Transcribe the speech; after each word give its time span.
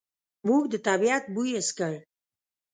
موږ 0.47 0.63
د 0.71 0.75
طبعیت 0.87 1.23
بوی 1.33 1.49
حس 1.57 1.69
کړ. 1.77 1.93